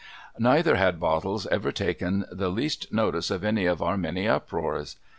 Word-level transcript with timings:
Neither 0.39 0.77
had 0.77 0.99
Bottles 0.99 1.45
ever 1.51 1.71
taken 1.71 2.25
the 2.31 2.49
least 2.49 2.91
notice 2.91 3.29
of 3.29 3.43
any 3.43 3.67
of 3.67 3.83
our 3.83 3.97
many 3.97 4.27
uproars. 4.27 4.95